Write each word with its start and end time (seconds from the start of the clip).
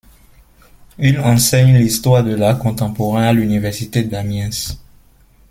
Il 0.97 1.19
enseigne 1.19 1.77
l’histoire 1.77 2.23
de 2.23 2.33
l’art 2.33 2.57
contemporain 2.57 3.21
à 3.21 3.33
l'université 3.33 4.01
d'Amiens. 4.01 4.49